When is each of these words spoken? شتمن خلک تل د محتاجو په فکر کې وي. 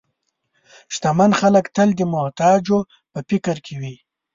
شتمن 0.93 1.31
خلک 1.39 1.65
تل 1.75 1.89
د 1.95 2.01
محتاجو 2.13 2.79
په 3.11 3.19
فکر 3.29 3.55
کې 3.65 3.75
وي. 3.81 3.95